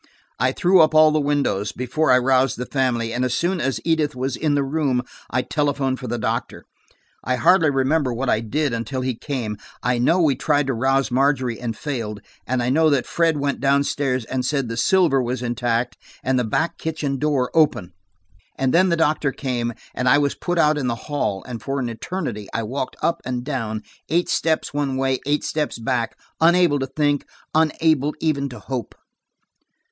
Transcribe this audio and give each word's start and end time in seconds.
I 0.39 0.51
threw 0.51 0.81
up 0.81 0.95
all 0.95 1.11
the 1.11 1.19
windows, 1.21 1.71
before 1.71 2.09
I 2.11 2.17
roused 2.17 2.57
the 2.57 2.65
family, 2.65 3.13
and 3.13 3.23
as 3.23 3.35
soon 3.35 3.61
as 3.61 3.79
Edith 3.85 4.15
was 4.15 4.35
in 4.35 4.55
the 4.55 4.63
room 4.63 5.03
I 5.29 5.43
telephoned 5.43 5.99
for 5.99 6.07
the 6.07 6.17
doctor. 6.17 6.65
I 7.23 7.35
hardly 7.35 7.69
remember 7.69 8.11
what 8.11 8.27
I 8.27 8.39
did 8.39 8.73
until 8.73 9.01
he 9.01 9.13
came: 9.13 9.57
I 9.83 9.99
know 9.99 10.19
we 10.19 10.35
tried 10.35 10.65
to 10.65 10.73
rouse 10.73 11.11
Margery 11.11 11.61
and 11.61 11.77
failed, 11.77 12.19
and 12.47 12.63
I 12.63 12.71
know 12.71 12.89
that 12.89 13.05
Fred 13.05 13.37
went 13.37 13.59
downstairs 13.59 14.25
and 14.25 14.43
said 14.43 14.69
the 14.69 14.75
silver 14.75 15.21
was 15.21 15.43
intact 15.43 15.97
and 16.23 16.39
the 16.39 16.43
back 16.43 16.79
kitchen 16.79 17.19
door 17.19 17.51
open. 17.53 17.93
And 18.57 18.73
then 18.73 18.89
the 18.89 18.97
doctor 18.97 19.31
came, 19.31 19.71
and 19.93 20.09
I 20.09 20.17
was 20.17 20.33
put 20.33 20.57
out 20.57 20.79
in 20.79 20.87
the 20.87 20.95
hall, 20.95 21.43
and 21.47 21.61
for 21.61 21.77
an 21.79 21.89
eternity, 21.89 22.47
I 22.55 22.63
walked 22.63 22.95
up 23.03 23.21
and 23.23 23.43
down, 23.43 23.83
eight 24.09 24.29
steps 24.29 24.73
one 24.73 24.97
way, 24.97 25.19
eight 25.27 25.43
steps 25.43 25.77
back, 25.77 26.15
unable 26.39 26.79
to 26.79 26.87
think, 26.87 27.23
unable 27.53 28.15
even 28.19 28.49
to 28.49 28.57
hope. 28.57 28.95